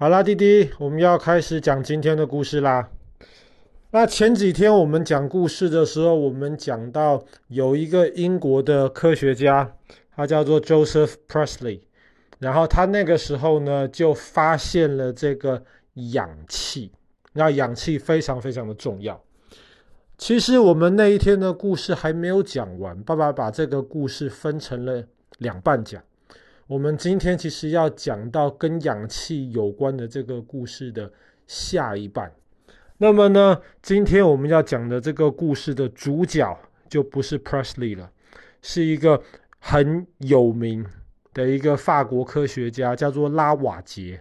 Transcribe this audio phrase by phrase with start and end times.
[0.00, 2.88] 好啦，弟弟，我们要开始讲今天的故事啦。
[3.90, 9.74] 那前几天我们讲故事的时候，我们讲到有一个英国的科学家，
[10.14, 11.80] 他叫做 Joseph Priestley，
[12.38, 15.64] 然后他那个时候呢就发现了这个
[16.12, 16.92] 氧气，
[17.32, 19.20] 那氧气非常非常的重要。
[20.16, 25.02] 其实我们那一天的故事还没有讲完，爸爸把这个故事分成了
[25.38, 26.00] 两半讲。
[26.68, 31.10] 我们今天其实要讲到跟氧气有关的这个故事的
[31.46, 32.30] 下一半。
[32.98, 38.10] 那么呢，今天我们要讲的这个故事的主角就不是 Presley 了，
[38.60, 39.22] 是一个
[39.58, 40.84] 很有名
[41.32, 44.20] 的一个法国科学家，叫做拉瓦杰。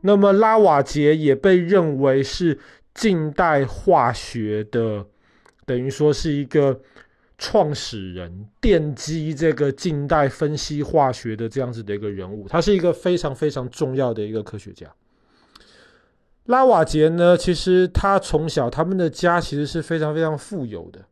[0.00, 2.58] 那么拉瓦杰也被认为是
[2.94, 5.04] 近代化学的，
[5.66, 6.80] 等于说是一个。
[7.38, 14.90] 创始人奠基这个近代分析化学的这样子的一个人物，他是一个非常非常重要的一个科学家。
[16.46, 21.04] 拉瓦杰呢，其实他从小他们的家其实是非常非常富有的。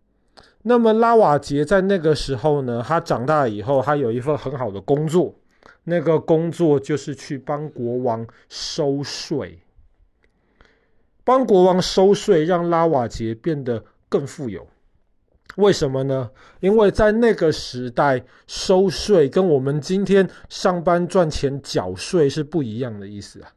[0.63, 5.35] 那么拉瓦杰在那个时候呢，他长大以后，他有一份很好的工作，
[5.83, 9.59] 那个工作就是去帮国王收税，
[11.23, 14.67] 帮国王收税，让拉瓦杰变得更富有。
[15.57, 16.31] 为什么呢？
[16.61, 23.53] 因为在那个时代，收税跟我们今天上班赚钱缴税是不一样的意思啊。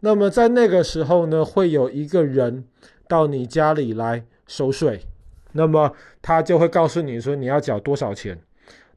[0.00, 2.64] 那么在那个时候呢，会有一个人
[3.06, 5.06] 到你家里来收税，
[5.52, 8.38] 那么他就会告诉你说你要缴多少钱。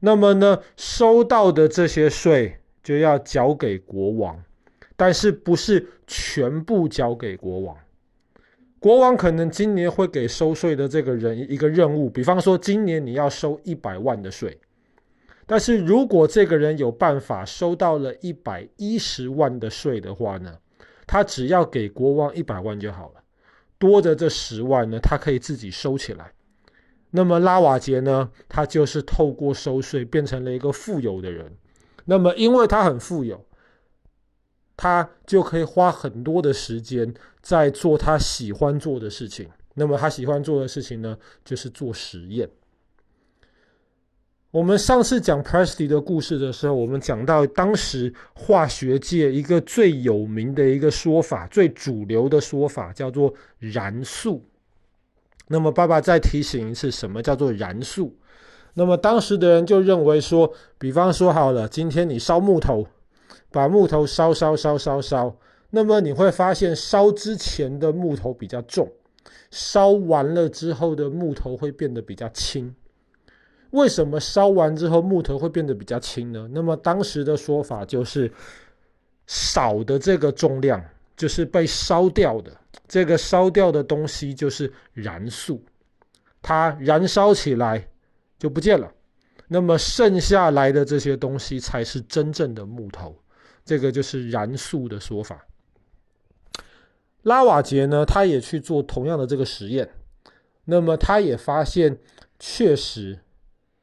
[0.00, 4.42] 那么呢，收到的这些税就要缴给国王，
[4.96, 7.76] 但是不是全部交给国王。
[8.80, 14.58] 国王可能今年会给收税的这个人一个任务，比方说今年你要收一百万的税，
[15.44, 20.56] 但是如果这个人有办法收到了一百一十万的税的话呢，
[21.06, 23.20] 他只要给国王一百万就好了，
[23.78, 26.32] 多的这十万呢，他可以自己收起来。
[27.10, 31.52] 那么拉瓦杰呢，他就是透过收税变成了一个富有的人。
[32.06, 33.44] 那么因为他很富有。
[34.82, 39.46] 他就可以花很多的时间在做他喜欢做的事情。
[39.74, 42.48] 那么他喜欢做的事情呢，就是做实验。
[44.50, 54.42] 我们上次讲 Priestley 的故事的时候，我们讲到当时化学界一个最有名的一个说法，最主流的说法叫做燃素。
[55.48, 58.16] 那么爸爸再提醒一次，什么叫做燃素？
[58.72, 62.88] 那么当时的人就认为说，比方说好了，今天你烧木头。
[63.50, 65.36] 把木头烧烧烧烧烧，
[65.70, 68.90] 那么你会发现烧之前的木头比较重，
[69.50, 72.74] 烧完了之后的木头会变得比较轻。
[73.70, 76.48] 为什么烧完之后木头会变得比较轻呢？
[76.52, 78.30] 那么当时的说法就是，
[79.26, 80.84] 少的这个重量
[81.16, 82.50] 就是被烧掉的，
[82.88, 85.62] 这个烧掉的东西就是燃素，
[86.42, 87.88] 它燃烧起来
[88.38, 88.92] 就不见了，
[89.46, 93.14] 那么剩下来的这些东西才是真正的木头。
[93.64, 95.46] 这个就是燃素的说法。
[97.22, 99.90] 拉瓦杰呢，他也去做同样的这个实验，
[100.64, 101.98] 那么他也发现，
[102.38, 103.20] 确实，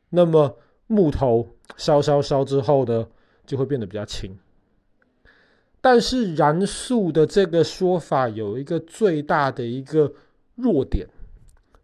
[0.09, 3.07] 那么木头烧烧烧之后呢，
[3.45, 4.37] 就会变得比较轻。
[5.79, 10.11] 但是燃素的这个说法有一个最大的一个
[10.55, 11.07] 弱点，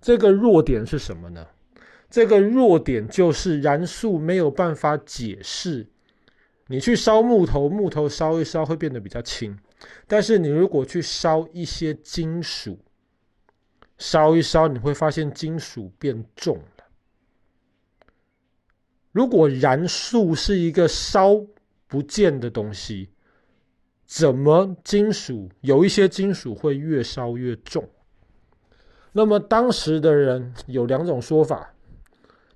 [0.02, 1.48] 这个弱点是什么呢？
[2.09, 5.88] 这个弱点就是燃素没有办法解释。
[6.68, 9.57] 你去烧木头，木头烧一烧会变得比较轻，
[10.07, 12.79] 但是你如果去烧一些金属，
[13.97, 16.85] 烧一烧你会发现金属变重了。
[19.12, 21.40] 如果燃素是一个烧
[21.88, 23.09] 不见的东西，
[24.06, 27.88] 怎么金属有一些金属会越烧越重？
[29.12, 31.72] 那么当时的人有两种说法。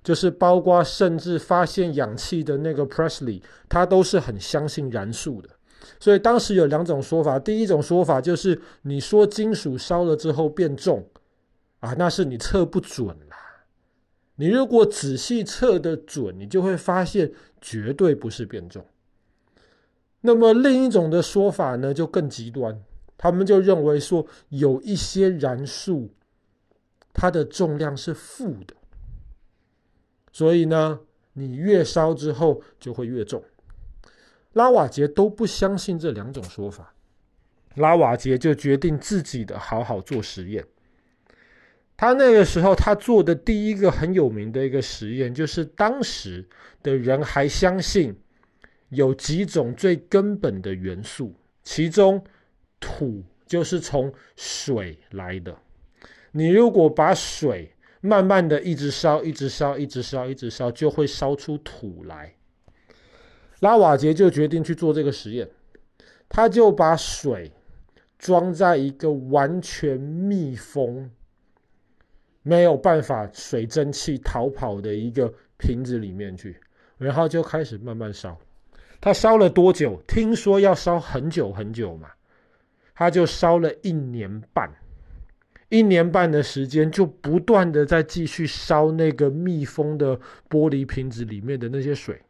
[0.08, 5.50] 就是包括甚至发现氧气的那个 Priestley，他都是很相信燃素的。
[6.00, 11.06] 所以当时有两种说法，第一种说法就是你说金属烧了之后变重
[11.80, 13.36] 啊，那是你测不准啦。
[14.36, 17.30] 你如果仔细测的准，你就会发现
[17.60, 18.82] 绝对不是变重。
[20.22, 22.82] 那么另一种的说法呢，就更极端，
[23.18, 26.08] 他们就认为说有一些燃素，
[27.12, 28.74] 它的重量是负的。
[30.32, 31.00] 所以呢，
[31.32, 33.42] 你越烧之后就会越重。
[34.52, 36.94] 拉瓦杰都不相信这两种说法，
[37.76, 40.64] 拉瓦杰就决定自己的好好做实验。
[41.96, 46.48] 他那个时候他做的第一个很有名的一个实验，就是当时
[46.82, 48.16] 的人还相信
[48.90, 52.24] 有几种最根本的元素，其中
[52.80, 55.56] 土就是从水来的。
[56.30, 57.72] 你如果把水
[58.08, 62.34] 慢慢的一直烧，一直烧，一直烧，一直烧，就会烧出土来。
[63.60, 65.46] 拉瓦杰就决定去做这个实验，
[66.26, 67.52] 他就把水
[68.18, 71.10] 装在一个完全密封、
[72.42, 76.58] 没有办法水蒸气逃跑的一个瓶子里面去，
[76.96, 78.38] 然后就开始慢慢烧。
[79.00, 80.00] 他烧了多久？
[80.08, 82.08] 听说要烧很久很久嘛，
[82.94, 84.72] 他就烧了一年半。
[85.70, 90.16] 一年半的时间，就不断的在继续烧那个密封的
[90.48, 92.22] 玻璃瓶子里面的那些水，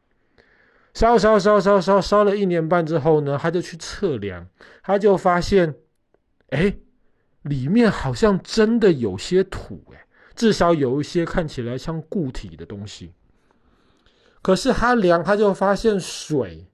[0.92, 4.44] 烧烧烧烧烧烧了一年半之后呢，他就去测量，
[4.82, 5.72] 他就发现，
[6.48, 6.74] 哎，
[7.42, 13.12] 里面好像真的有些土，哎，至少有一些看起来像固体的东西。
[14.42, 16.66] 可是他量，他就发现水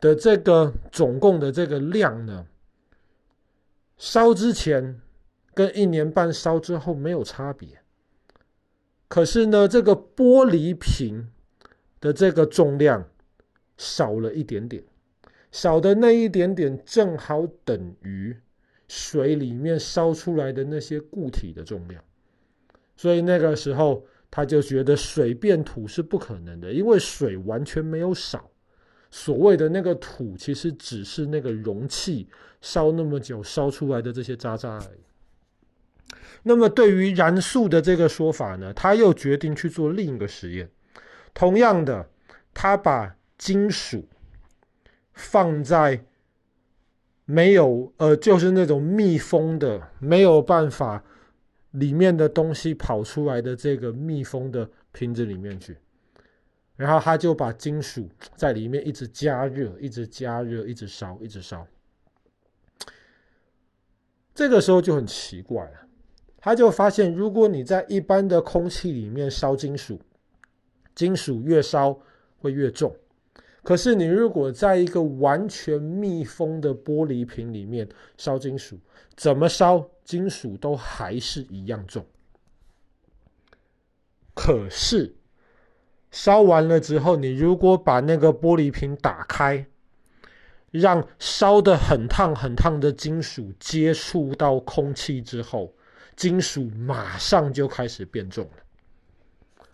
[0.00, 2.44] 的这个总共的这个量呢，
[3.96, 5.00] 烧之前。
[5.54, 7.80] 跟一年半烧之后没有差别，
[9.08, 11.28] 可是呢，这个玻璃瓶
[12.00, 13.06] 的这个重量
[13.76, 14.82] 少了一点点，
[15.50, 18.34] 少的那一点点正好等于
[18.88, 22.02] 水里面烧出来的那些固体的重量，
[22.96, 28.50] 所以那个时候他就觉得水变土是不可能的，因为水完全没有少，
[29.10, 32.26] 所谓的那个土其实只是那个容器
[32.62, 35.00] 烧那么久烧出来的这些渣渣而已。
[36.44, 40.68] 那么，对于燃素的这个说法呢，他又决定去做另一个实验。
[41.32, 42.08] 同样的，
[42.52, 44.08] 他把金属
[45.12, 46.04] 放在
[47.24, 51.04] 没有呃，就是那种密封的、没有办法
[51.70, 55.76] 里面的东西跑出来的这个密封的瓶子里面去，
[56.76, 61.66] 然后他就把金属在里面一直加热、一直加热、一直烧、一直烧。
[64.34, 65.86] 这个时候就很奇怪了。
[66.44, 70.00] 他就发现，如果你在一般的空气里面烧金属，
[70.92, 71.96] 金属越烧
[72.40, 72.96] 会越重。
[73.62, 78.76] 可是你如果在一个完全密封的玻璃瓶里面烧金属，
[79.16, 82.04] 怎么烧金属都还是一样重。
[84.34, 85.14] 可是
[86.10, 89.64] 烧完了之后，你如果把那个玻璃瓶打开，
[90.72, 95.72] 让烧得很烫很烫的金属接触到空气之后，
[96.14, 99.64] 金属马上就开始变重了，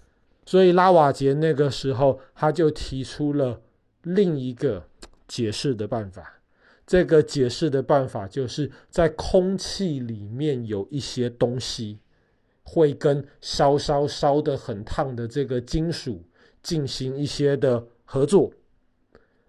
[0.47, 3.61] 所以拉瓦杰那个时候他就提出了
[4.03, 4.89] 另一个
[5.27, 6.41] 解释的办法。
[6.87, 11.99] 这个解释的办法就是在空气里面有一些东西
[12.63, 16.25] 会跟烧烧烧得很烫的这个金属
[16.63, 18.51] 进行一些的合作，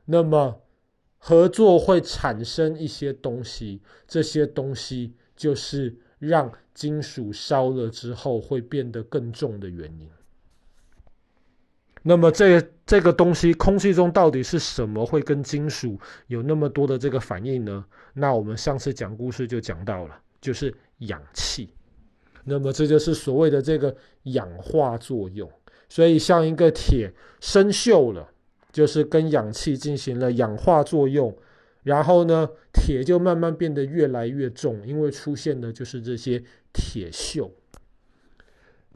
[0.06, 0.62] 那么
[1.18, 5.96] 合作会产生一些东西，这些东西就是。
[6.20, 10.08] 让金属烧了之后会变得更重的原因。
[12.02, 17.84] 那么这这个东西，空气中到底是什么会跟金属有那么多的这个反应呢？
[18.14, 21.74] 那我们上次讲故事就讲到了，就是氧气。
[22.46, 25.52] 那么这就是所谓的这个氧化作用。
[25.90, 28.30] 所以像一个铁生锈了，
[28.72, 31.36] 就是跟氧气进行了氧化作用。
[31.84, 37.52] 然后呢，铁就慢慢变得越来越重，因为出现的就是这些铁锈。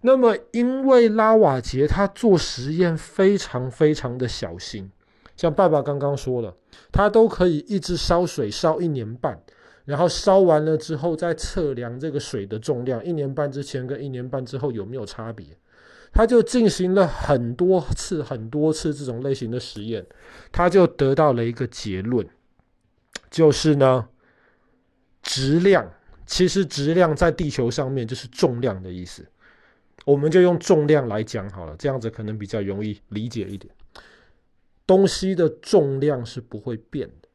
[0.02, 4.92] 那么，因为拉瓦杰他做实验非常非常的小心，
[5.38, 6.54] 像爸爸刚刚说了，
[6.92, 9.42] 他都可以一直烧水烧一年半，
[9.86, 15.48] 然后烧完了之后再测量这个水的重量，一年半之前跟一年半之后有没有差别，
[16.12, 20.06] 他就进行了很多次很多次这种类型的实验，
[20.52, 22.28] 他就得到了一个结论。
[23.34, 24.08] 就是呢，
[25.24, 25.92] 质量
[26.24, 29.28] 其实质量在地球上面就是重量的意思，
[30.06, 33.74] 我们就用重量来讲好了，这样子可能比较容易理解一点。
[34.86, 37.28] 东西的重量是不会变的，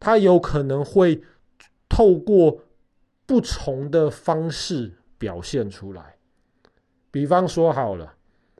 [0.00, 1.22] 它有可能会
[1.88, 2.64] 透过
[3.24, 6.16] 不同的方式表现出来。
[7.12, 8.16] 比方说好了，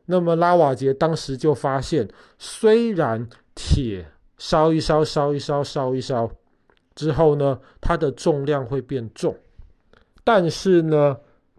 [0.06, 2.08] 那么拉瓦杰当时就发现，
[2.38, 6.30] 虽然铁烧一烧，烧一烧，烧一烧
[6.94, 9.36] 之后呢，它的重量会变重。
[10.24, 11.18] 但是呢，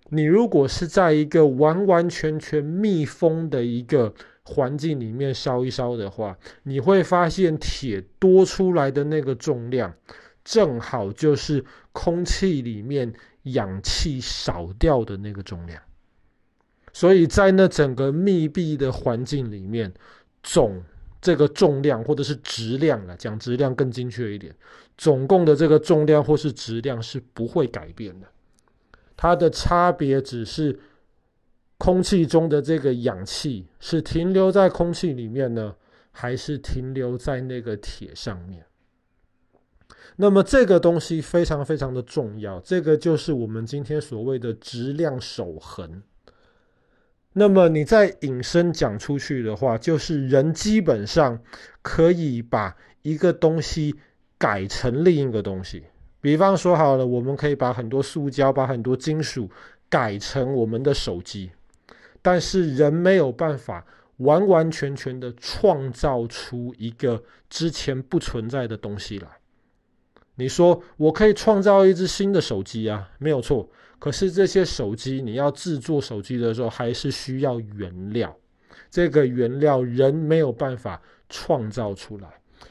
[0.09, 9.93] 你如果是在一个完完全全密封的一个环境里面烧一烧的话，你会发现铁多出来的那个重量，
[10.43, 15.81] 正好就是空气里面氧气少掉的那个重量。
[16.91, 19.93] 所以在那整个密闭的环境里面，
[20.41, 20.83] 总
[21.21, 24.55] 这个重量或者是质量啊，讲质量更精确一点，
[24.97, 28.27] 总共的这个重量或是质量是不会改变的，
[29.17, 30.79] 它的差别只是
[31.77, 35.75] 空气中的这个氧气是停留在空气里面呢，
[36.11, 38.65] 还是停留在那个铁上面。
[40.15, 46.01] 那么这个东西非常非常的重要，这个就是我们今天所谓的质量守恒。
[47.33, 51.39] 那么你再引申讲出去的话，就是人基本上
[51.81, 53.95] 可以把一个东西
[54.37, 55.83] 改成另一个东西。
[56.21, 59.49] 比方说好了，我们可以把很多塑胶、把很多金属
[59.87, 61.51] 改成我们的手机，
[62.21, 63.85] 但是人没有办法
[64.17, 69.27] 完完全全的创造出一个之前不存在的东西来。
[70.35, 73.69] 你说我可以创造一只新的手机啊，没有错。
[73.99, 78.35] 可是这些手机，你要制作手机的时候，还是需要原料。
[78.89, 82.27] 这个原料人没有办法创造出来。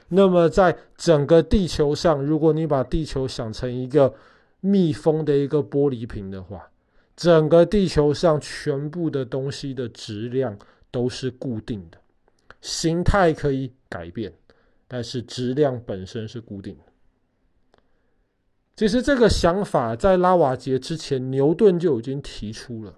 [0.08, 4.12] 那么，在整个地球上，如果你把地球想成一个
[4.60, 6.68] 密封的一个玻璃瓶的话，
[7.14, 10.58] 整个地球上全部的东西的质量
[10.90, 11.98] 都是固定的，
[12.60, 14.32] 形态可以改变，
[14.86, 16.87] 但是质量本身是固定的。
[18.78, 22.96] 其实这个想法在拉瓦杰之前，牛顿就已经提出了。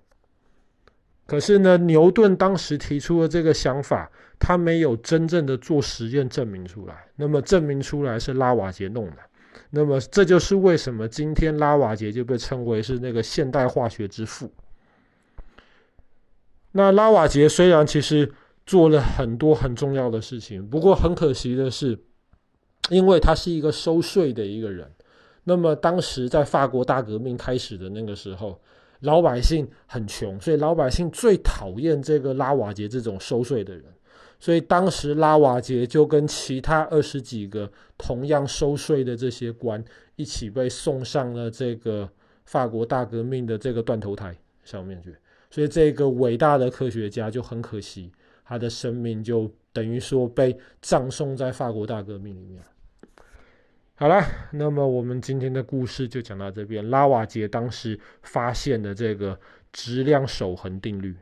[1.25, 7.07] 可是呢，牛顿当时提出的这个想法，他没有真正的做实验证明出来。
[7.17, 9.17] 那么证明出来是拉瓦杰弄的。
[9.71, 14.53] 那么这就是为什么今天拉瓦杰就被称为是那个现代化学之父。
[16.73, 18.31] 那拉瓦杰虽然其实
[18.67, 21.99] 做了很多很重要的事情，不过很可惜的是，
[22.91, 24.87] 因为他是一个收税的一个人。
[25.45, 28.61] 那么当时在法国大革命开始的那个时候，
[29.01, 33.85] 老百姓很穷，所以老百姓最讨厌这个拉瓦杰这种收税的人。
[34.39, 39.85] 所以当时拉瓦杰就跟其他二十几个同样收税的这些官
[40.17, 42.09] 一起被送上了这个
[42.47, 45.15] 法国大革命的这个断头台上面去。
[45.51, 48.11] 所以这个伟大的科学家就很可惜，
[48.45, 52.63] 他的生命就等于说被葬送在法国大革命里面。
[54.01, 56.89] 好了，那么我们今天的故事就讲到这边。
[56.89, 59.39] 拉瓦杰当时发现的这个
[59.73, 61.15] 质量守恒定律。